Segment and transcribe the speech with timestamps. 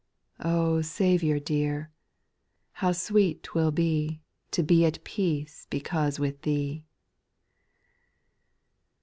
[0.43, 4.07] Oh, Saviour dear I how sweet 't will bo
[4.49, 6.83] To be at peace because with Thee.